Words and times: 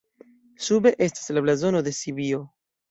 Sube 0.69 0.93
estas 1.09 1.31
la 1.39 1.47
blazono 1.49 1.87
de 1.91 1.97
Sibio. 2.01 2.45